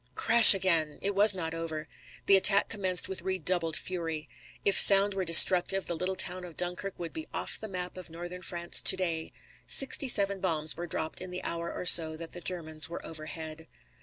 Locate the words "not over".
1.35-1.87